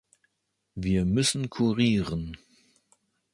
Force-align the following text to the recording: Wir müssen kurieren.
Wir 0.73 1.05
müssen 1.05 1.51
kurieren. 1.51 2.35